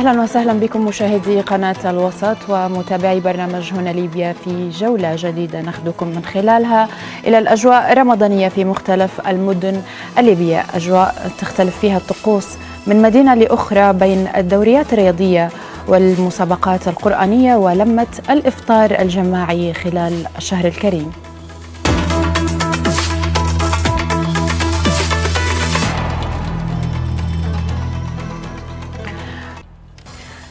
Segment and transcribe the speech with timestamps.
[0.00, 6.24] أهلا وسهلا بكم مشاهدي قناة الوسط ومتابعي برنامج هنا ليبيا في جولة جديدة ناخذكم من
[6.24, 6.88] خلالها
[7.26, 9.82] إلى الأجواء الرمضانية في مختلف المدن
[10.18, 12.46] الليبية، أجواء تختلف فيها الطقوس
[12.86, 15.48] من مدينة لأخرى بين الدوريات الرياضية
[15.88, 21.12] والمسابقات القرآنية ولمة الإفطار الجماعي خلال الشهر الكريم.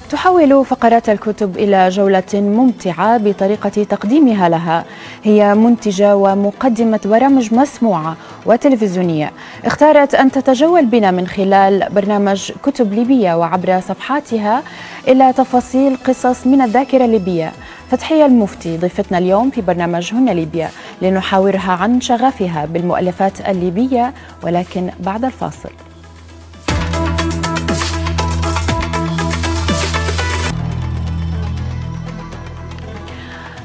[0.09, 4.85] تحول فقرات الكتب إلى جولة ممتعة بطريقة تقديمها لها.
[5.23, 9.31] هي منتجة ومقدمة برامج مسموعة وتلفزيونية.
[9.65, 14.63] اختارت أن تتجول بنا من خلال برنامج كتب ليبية وعبر صفحاتها
[15.07, 17.51] إلى تفاصيل قصص من الذاكرة الليبية.
[17.91, 20.69] فتحية المفتي ضيفتنا اليوم في برنامج هنا ليبيا
[21.01, 25.69] لنحاورها عن شغفها بالمؤلفات الليبية ولكن بعد الفاصل.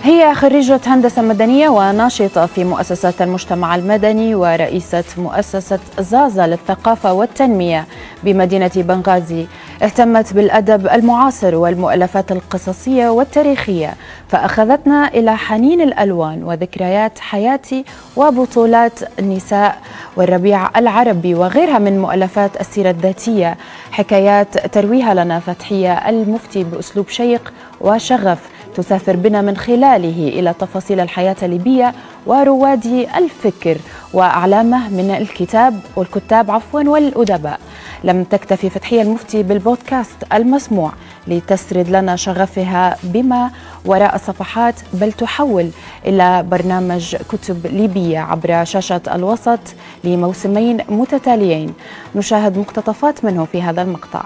[0.04, 7.86] هي خريجة هندسة مدنية وناشطة في مؤسسات المجتمع المدني ورئيسة مؤسسة زازا للثقافة والتنمية
[8.24, 9.46] بمدينة بنغازي.
[9.82, 13.94] اهتمت بالأدب المعاصر والمؤلفات القصصية والتاريخية.
[14.28, 17.84] فأخذتنا إلى حنين الألوان وذكريات حياتي
[18.16, 19.78] وبطولات النساء
[20.16, 23.56] والربيع العربي وغيرها من مؤلفات السيرة الذاتية.
[23.92, 28.53] حكايات ترويها لنا فتحية المفتي بأسلوب شيق وشغف.
[28.74, 31.94] تسافر بنا من خلاله إلى تفاصيل الحياة الليبية
[32.26, 33.78] ورواد الفكر
[34.12, 37.60] وأعلامه من الكتاب والكتاب عفوا والأدباء.
[38.04, 40.92] لم تكتفي فتحية المفتي بالبودكاست المسموع
[41.28, 43.50] لتسرد لنا شغفها بما
[43.84, 45.70] وراء الصفحات بل تحول
[46.06, 49.60] إلى برنامج كتب ليبية عبر شاشة الوسط
[50.04, 51.74] لموسمين متتاليين.
[52.14, 54.22] نشاهد مقتطفات منه في هذا المقطع.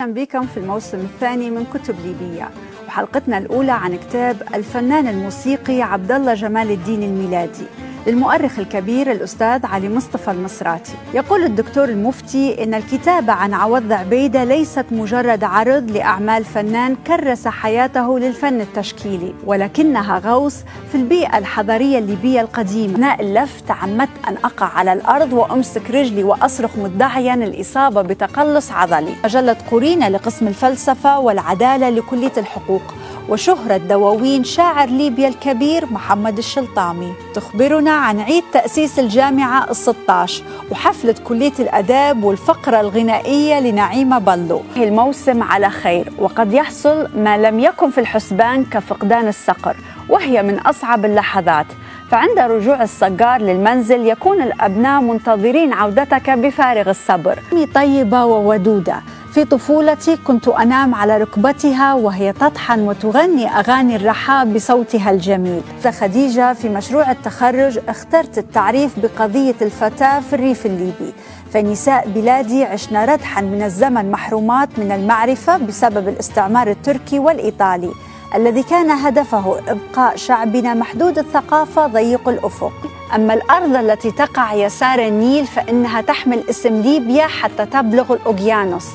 [0.00, 2.50] أهلا بكم في الموسم الثاني من كتب ليبية.
[2.86, 7.64] وحلقتنا الأولى عن كتاب الفنان الموسيقي عبد الله جمال الدين الميلادي.
[8.06, 10.92] للمؤرخ الكبير الأستاذ علي مصطفى المصراتي.
[11.14, 18.18] يقول الدكتور المفتي إن الكتابة عن عوض عبيدة ليست مجرد عرض لأعمال فنان كرس حياته
[18.18, 20.56] للفن التشكيلي ولكنها غوص
[20.92, 22.98] في البيئة الحضارية الليبية القديمة.
[22.98, 29.14] أثناء اللف تعمدت أن أقع على الأرض وأمسك رجلي وأصرخ مدعيا الإصابة بتقلص عضلي.
[29.24, 32.82] مجلة قرينة لقسم الفلسفة والعدالة لكلية الحقوق.
[33.28, 37.12] وشهرة دواوين شاعر ليبيا الكبير محمد الشلطامي.
[37.34, 40.32] تخبرنا عن عيد تأسيس الجامعة ال16
[40.70, 47.90] وحفلة كلية الأداب والفقرة الغنائية لنعيمة بلو الموسم على خير وقد يحصل ما لم يكن
[47.90, 49.76] في الحسبان كفقدان الصقر
[50.08, 51.66] وهي من أصعب اللحظات.
[52.10, 57.38] فعند رجوع الصقار للمنزل يكون الأبناء منتظرين عودتك بفارغ الصبر.
[57.74, 59.02] طيبة وودودة.
[59.38, 65.62] في طفولتي كنت أنام على ركبتها وهي تطحن وتغني أغاني الرحاب بصوتها الجميل.
[66.00, 71.12] خديجه في مشروع التخرج اخترت التعريف بقضية الفتاة في الريف الليبي.
[71.52, 77.90] فنساء بلادي عشنا ردحا من الزمن محرومات من المعرفة بسبب الاستعمار التركي والإيطالي.
[78.34, 82.72] الذي كان هدفه إبقاء شعبنا محدود الثقافة ضيق الأفق.
[83.14, 88.86] أما الأرض التي تقع يسار النيل فإنها تحمل اسم ليبيا حتى تبلغ الاوقيانوس.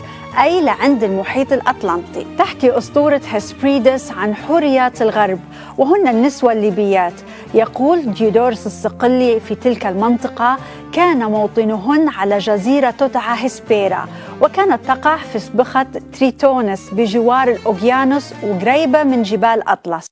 [0.42, 2.26] أي لعند المحيط الأطلنطي.
[2.38, 5.40] تحكي أسطورة هسبريدس عن حوريات الغرب
[5.78, 7.14] وهن النسوة الليبيات.
[7.54, 10.58] يقول ديودورس الصقلي في تلك المنطقة
[10.94, 14.06] كان موطنهن على جزيرة تدعى هسبيرا
[14.42, 15.86] وكانت تقع في سبخة
[16.20, 20.08] تريتونس بجوار الأوقيانوس وقريبة من جبال أطلس.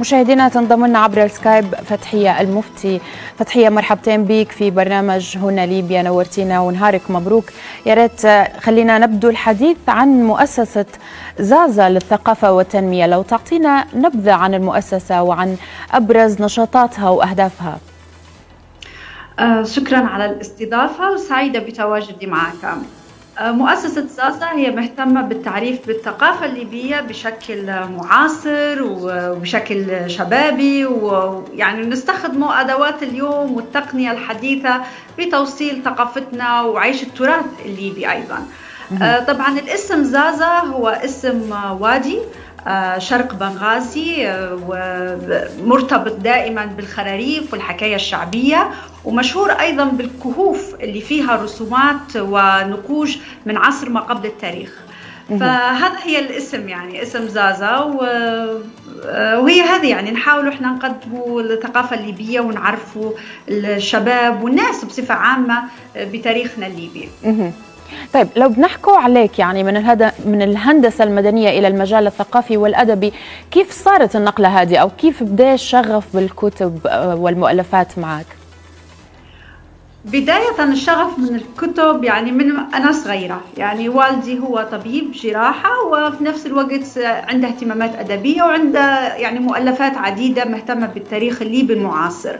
[0.00, 3.00] مشاهدينا تنضم لنا عبر السكايب فتحية المفتي.
[3.38, 6.02] فتحية مرحبتين بك في برنامج هنا ليبيا.
[6.02, 7.44] نورتينا ونهارك مبروك.
[7.86, 8.26] يا ريت
[8.60, 10.86] خلينا نبدو الحديث عن مؤسسة
[11.38, 13.06] زازا للثقافة والتنمية.
[13.06, 15.56] لو تعطينا نبذة عن المؤسسة وعن
[15.92, 17.78] أبرز نشاطاتها وأهدافها.
[19.38, 22.64] آه شكرا على الاستضافة وسعيدة بتواجدي معك
[23.40, 33.52] مؤسسة زازا هي مهتمة بالتعريف بالثقافة الليبية بشكل معاصر وبشكل شبابي ويعني نستخدموا أدوات اليوم
[33.52, 34.80] والتقنية الحديثة
[35.18, 38.38] بتوصيل ثقافتنا وعيش التراث الليبي أيضا.
[39.26, 42.18] طبعا الاسم زازا هو اسم وادي.
[42.18, 42.22] آه،
[42.98, 48.70] شرق بنغازي آه، ومرتبط دائما بالخراريف والحكاية الشعبية
[49.04, 54.72] ومشهور أيضا بالكهوف اللي فيها رسومات ونقوش من عصر ما قبل التاريخ.
[55.40, 63.12] فهذا هي الاسم يعني اسم زازا وهي هذه يعني نحاول إحنا نقدموا الثقافه الليبية ونعرفوا
[63.48, 65.62] الشباب والناس بصفة عامة
[65.96, 67.08] بتاريخنا الليبي.
[68.14, 70.12] طيب لو بنحكوا عليك يعني من الهد...
[70.26, 73.12] من الهندسة المدنية إلى المجال الثقافي والأدبي
[73.50, 76.78] كيف صارت النقلة هذه أو كيف بدأ الشغف بالكتب
[77.18, 78.37] والمؤلفات معك؟
[80.04, 83.40] بداية الشغف من الكتب يعني من أنا صغيرة.
[83.56, 90.44] يعني والدي هو طبيب جراحة وفي نفس الوقت عنده اهتمامات أدبية وعنده يعني مؤلفات عديدة
[90.44, 92.36] مهتمة بالتاريخ الليبي المعاصر.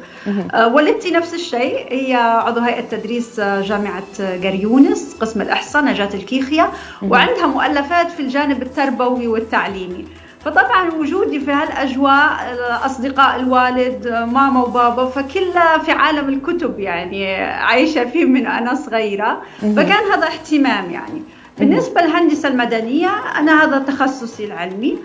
[0.54, 4.02] آه، والدتي نفس الشيء هي عضو هيئة تدريس جامعة
[4.44, 6.70] قريونس قسم الإحصاء نجاة الكيخية
[7.02, 10.04] وعندها مؤلفات في الجانب التربوي والتعليمي.
[10.50, 12.56] فطبعا وجودي في هالأجواء
[12.86, 19.42] أصدقاء الوالد ماما وبابا فكلها في عالم الكتب يعني عايشة فيه من أنا صغيرة.
[19.60, 21.22] فكان هذا اهتمام يعني.
[21.58, 24.98] بالنسبة للهندسة المدنية أنا هذا تخصصي العلمي.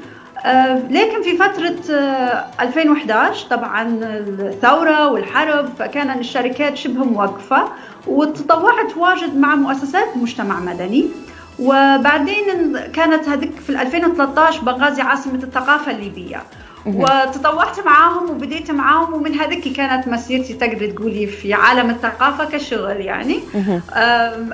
[0.45, 1.95] آه، لكن في فترة
[2.61, 7.63] 2011 آه، طبعا الثورة والحرب فكان الشركات شبه موقفة
[8.07, 11.09] وتطوعت واجد مع مؤسسات مجتمع مدني.
[11.59, 16.43] وبعدين كانت هذيك في 2013 بنغازي عاصمة الثقافة الليبية.
[16.85, 23.39] وتطوعت معاهم وبديت معاهم ومن هذيك كانت مسيرتي تقدر تقولي في عالم الثقافة كشغل يعني.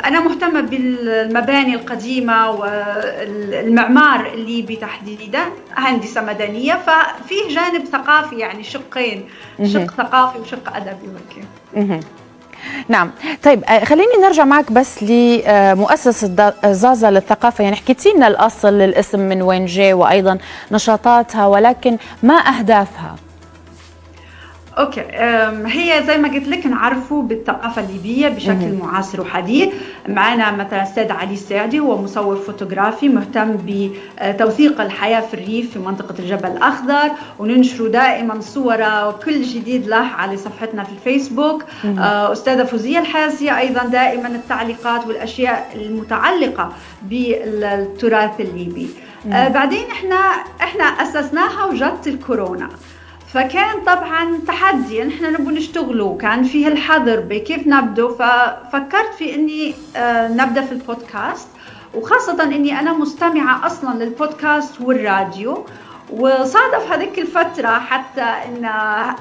[0.06, 5.42] أنا مهتمة بالمباني القديمة والمعمار الليبي تحديدا
[5.76, 9.26] هندسة مدنية ففيه جانب ثقافي يعني شقين.
[9.64, 11.08] شق ثقافي وشق أدبي
[11.76, 12.04] وهيك.
[12.88, 13.12] نعم.
[13.44, 17.64] طيب آه، خليني نرجع معك بس لمؤسسة زازا للثقافة.
[17.64, 20.38] يعني حكيتي لنا الأصل للاسم من وين جاي وأيضا
[20.72, 23.16] نشاطاتها ولكن ما أهدافها؟
[24.80, 25.02] okay
[25.66, 29.70] هي زي ما قلت لك نعرفوا بالثقافة الليبية بشكل معاصر وحديث.
[30.08, 36.16] معنا مثلا السيد علي السعدي هو مصور فوتوغرافي مهتم بتوثيق الحياة في الريف في منطقة
[36.20, 41.64] الجبل الأخضر وننشر دائما صوره وكل جديد له على صفحتنا في الفيسبوك.
[42.00, 48.88] آه، أستاذة فوزية الحاسية أيضا دائما التعليقات والأشياء المتعلقة بالتراث الليبي.
[49.32, 50.16] آه بعدين إحنا
[50.62, 52.70] إحنا أسسناها وجت الكورونا.
[53.34, 55.04] فكان طبعا تحدي.
[55.04, 56.18] نحن نبغى نشتغلوا.
[56.18, 61.48] كان فيه الحظر بكيف نبدأ ففكرت في إني آه، نبدأ في البودكاست.
[61.96, 65.66] وخاصة إني أنا مستمعة أصلا للبودكاست والراديو.
[66.14, 68.66] وصادف هذيك الفترة حتى إن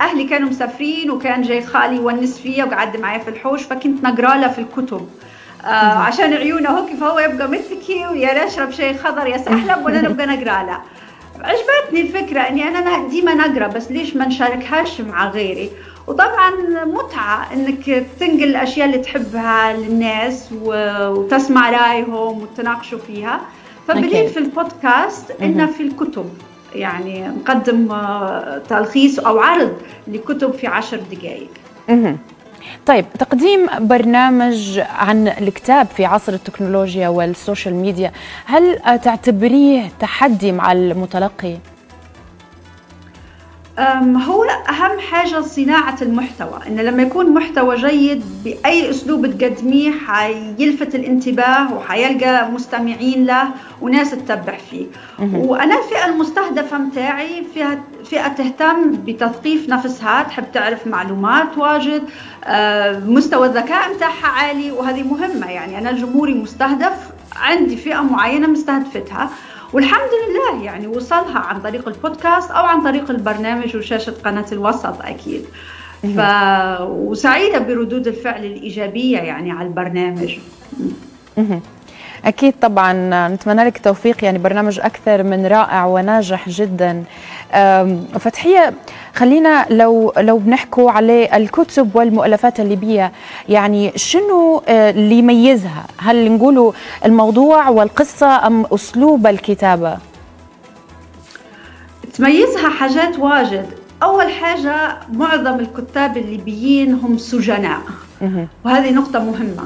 [0.00, 4.48] أهلي كانوا مسافرين وكان جاي خالي يونس فيا وقعد معي في الحوش فكنت نقرأ له
[4.48, 5.08] في الكتب.
[5.64, 10.00] آه عشان عيونه هو كيف هو يبقى مثلكي ويا نشرب شيء خضر يا سحلب وأنا
[10.08, 10.78] نبقى نقرأ له.
[11.40, 15.70] عجبتني الفكرة إني أنا ديما نقرأ بس ليش ما نشاركهاش مع غيري؟
[16.06, 16.50] وطبعا
[16.84, 23.40] متعة إنك تنقل الأشياء اللي تحبها للناس وتسمع رأيهم وتناقشوا فيها.
[23.88, 26.30] فبديت في البودكاست إنه في الكتب
[26.74, 29.72] يعني نقدم آه، تلخيص أو عرض
[30.08, 31.48] لكتب في عشر دقائق
[32.88, 38.12] طيب تقديم برنامج عن الكتاب في عصر التكنولوجيا وال social media
[38.46, 41.56] هل تعتبريه تحدي مع المتلقي؟
[44.28, 51.74] هو أهم حاجة صناعة المحتوى إن لما يكون محتوى جيد بأي أسلوب تقدميه حيلفت الانتباه
[51.74, 53.48] وحيلقى مستمعين له
[53.80, 54.86] وناس تتبع فيه.
[55.34, 62.02] وأنا الفئة المستهدفة متاعي فيها فئة تهتم بتثقيف نفسها تحب تعرف معلومات واجد
[63.06, 65.78] مستوى الذكاء متاعها عالي وهذه مهمة يعني.
[65.78, 69.30] أنا جمهوري مستهدف عندي فئة معينة مستهدفتها.
[69.72, 75.44] والحمد لله يعني وصلها عن طريق البودكاست أو عن طريق البرنامج وشاشة قناة الوسط أكيد.
[76.02, 76.20] ف
[76.80, 80.38] وسعيدة بردود الفعل الإيجابية يعني على البرنامج.
[82.28, 82.92] أكيد طبعا
[83.28, 87.04] نتمنى لك التوفيق يعني برنامج أكثر من رائع وناجح جدا.
[88.20, 88.74] فتحية
[89.14, 93.12] خلينا لو لو بنحكوا على الكتب والمؤلفات الليبية
[93.48, 96.72] يعني شنو آه، اللي يميزها؟ هل نقولوا
[97.04, 99.96] الموضوع والقصة أم أسلوب الكتابة؟
[102.14, 103.66] تميزها حاجات واجد.
[104.02, 107.80] أول حاجة معظم الكتاب الليبيين هم سجناء.
[108.64, 109.64] وهذه نقطة مهمة.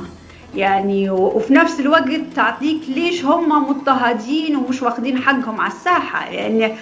[0.55, 6.25] يعني وفي نفس الوقت تعطيك ليش هم مضطهدين ومش واخدين حقهم على الساحة.
[6.27, 6.75] يعني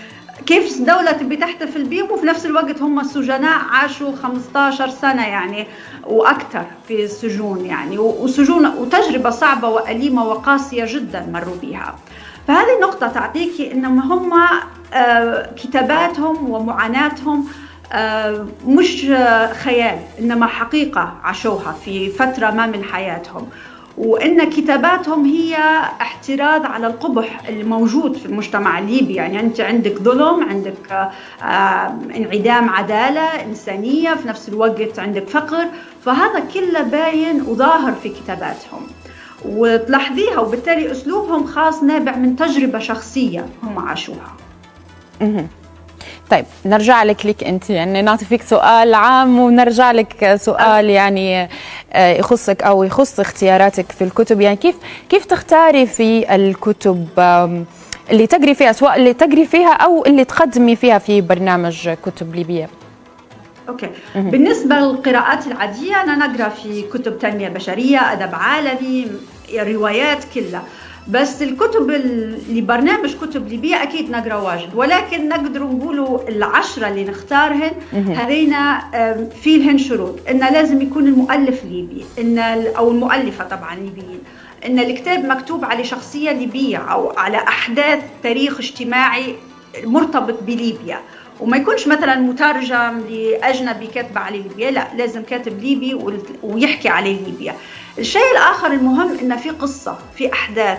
[0.46, 5.66] كيف دولة تبي تحتفل بيهم وفي نفس الوقت هم السجناء عاشوا 15 سنة يعني
[6.06, 11.96] وأكثر في السجون يعني وسجون وتجربة صعبة وأليمة وقاسية جدا مروا بها
[12.48, 14.32] فهذه النقطة تعطيك إنهم هم
[14.94, 17.48] آه، كتاباتهم ومعاناتهم
[18.66, 19.06] مش
[19.52, 23.49] خيال إنما حقيقة عاشوها في فترة ما من حياتهم.
[23.99, 25.56] وإن كتاباتهم هي
[26.00, 29.14] احتراز على القبح اللي موجود في المجتمع الليبي.
[29.14, 31.11] يعني أنت عندك ظلم عندك
[31.42, 35.64] آه انعدام عدالة إنسانية في نفس الوقت عندك فقر.
[36.04, 38.87] فهذا كله باين وظاهر في كتاباتهم.
[39.44, 44.37] وتلاحظيها وبالتالي أسلوبهم خاص نابع من تجربة شخصية هم عاشوها.
[46.30, 47.70] طيب نرجع لك لك أنت.
[47.70, 51.49] يعني نعطي فيك سؤال عام ونرجع لك سؤال يعني
[51.92, 54.40] آه، يخصك أو يخص اختياراتك في الكتب.
[54.40, 54.76] يعني كيف
[55.08, 57.08] كيف تختاري في الكتب
[58.10, 62.68] اللي تقري فيها سواء اللي تقري فيها أو اللي تقدمي فيها في برنامج كتب ليبية؟
[63.68, 63.90] أوكي.
[64.14, 69.06] بالنسبة للقراءات العادية أنا نقرأ في كتب تنمية بشرية أدب عالمي
[69.54, 70.62] روايات كلها.
[71.11, 77.73] بس الكتب اللي برنامج كتب ليبيا أكيد نقرأ واجد ولكن نقدر نقولوا العشرة اللي نختارهن
[77.93, 78.81] هذينا
[79.43, 82.38] في لهن شروط إن لازم يكون المؤلف ليبي إن
[82.76, 84.21] أو المؤلفة طبعا ليبيين
[84.67, 89.35] إن الكتاب مكتوب على شخصية ليبية أو على أحداث تاريخ اجتماعي
[89.85, 91.00] مرتبط بليبيا.
[91.40, 95.99] وما يكونش مثلا مترجم لأجنبي كاتب على ليبيا لا لازم كاتب ليبي
[96.43, 97.55] ويحكي على ليبيا.
[97.99, 100.79] الشيء الآخر المهم إن في قصة في أحداث.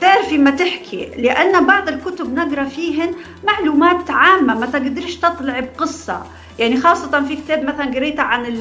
[0.00, 6.22] تعرفي ما تحكي لأن بعض الكتب نقرأ فيهن معلومات عامة ما تقدرش تطلع بقصة.
[6.58, 8.56] يعني خاصة في كتاب مثلا قريته عن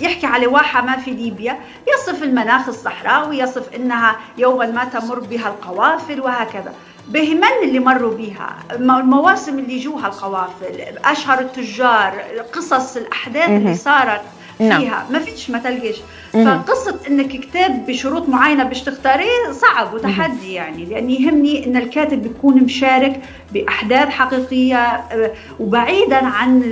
[0.00, 1.58] يحكي على واحة ما في ليبيا
[1.94, 6.74] يصف المناخ الصحراوي يصف إنها يوما ما تمر بها القوافل وهكذا.
[7.08, 14.22] بهمن اللي مروا بها المواسم اللي جوها القوافل أشهر التجار قصص الأحداث اللي صارت.
[14.60, 14.80] نعم.
[14.80, 15.06] فيها.
[15.10, 15.96] ما فيش ما تلقيش.
[16.32, 22.62] فقصة إنك كتاب بشروط معينة باش تختاريه صعب وتحدي يعني لأن يهمني إن الكاتب يكون
[22.62, 23.20] مشارك
[23.52, 26.62] بأحداث حقيقية آه، وبعيدا عن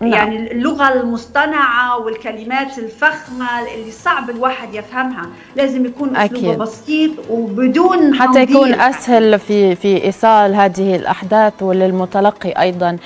[0.00, 0.12] نعم.
[0.12, 5.26] يعني اللغة المصطنعة والكلمات الفخمة اللي صعب الواحد يفهمها.
[5.56, 12.96] لازم يكون أسلوبه بسيط وبدون حتى يكون أسهل في في إيصال هذه الأحداث وللمتلقي أيضا.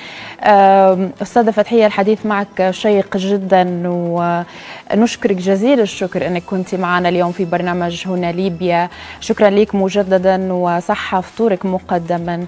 [1.23, 3.51] أستاذة فتحية الحديث معك شيق جدا.
[3.87, 8.88] ونشكرك جزيل الشكر أنك كنت معنا اليوم في برنامج هنا ليبيا.
[9.21, 12.47] شكرا لك مجددا وصحة فطورك مقدما.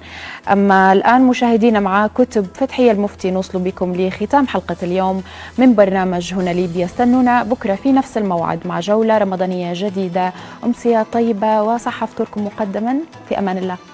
[0.52, 5.22] أما الآن مشاهدينا مع كتب فتحية المفتي نوصل بكم لختام حلقة اليوم
[5.58, 6.84] من برنامج هنا ليبيا.
[6.84, 10.32] استنونا بكرة في نفس الموعد مع جولة رمضانية جديدة.
[10.64, 12.96] أمسية طيبة وصحة فطوركم مقدما.
[13.28, 13.93] في أمان الله.